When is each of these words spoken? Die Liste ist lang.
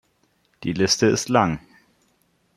Die 0.63 0.73
Liste 0.73 1.05
ist 1.05 1.29
lang. 1.29 1.59